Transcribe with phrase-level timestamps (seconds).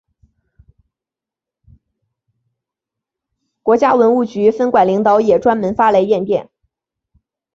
[3.61, 6.49] 国家文物局分管领导也专门发来唁电。